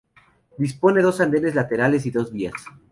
Dispone 0.57 1.03
dos 1.03 1.21
andenes 1.21 1.53
laterales 1.53 2.07
y 2.07 2.09
dos 2.09 2.31
vías. 2.31 2.55